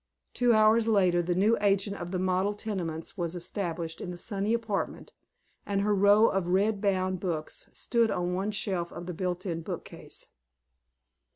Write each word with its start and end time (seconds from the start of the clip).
Two 0.33 0.51
hours 0.51 0.87
later 0.87 1.21
the 1.21 1.35
new 1.35 1.59
agent 1.61 1.95
of 1.97 2.09
the 2.09 2.17
model 2.17 2.55
tenements 2.55 3.17
was 3.19 3.35
established 3.35 4.01
in 4.01 4.09
the 4.09 4.17
sunny 4.17 4.51
apartment 4.51 5.13
and 5.63 5.81
her 5.81 5.93
row 5.93 6.27
of 6.27 6.47
red 6.47 6.81
bound 6.81 7.19
books 7.19 7.69
stood 7.71 8.09
on 8.09 8.33
one 8.33 8.49
shelf 8.49 8.91
of 8.91 9.05
the 9.05 9.13
built 9.13 9.45
in 9.45 9.61
bookcase. 9.61 10.29